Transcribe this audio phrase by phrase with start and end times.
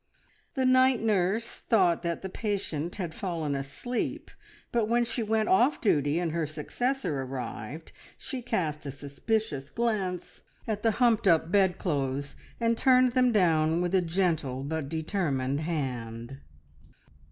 [0.55, 4.31] The night nurse thought that the patient had fallen asleep,
[4.71, 10.41] but when she went off duty, and her successor arrived, she cast a suspicious glance
[10.67, 16.39] at the humped up bedclothes, and turned them down with a gentle but determined hand.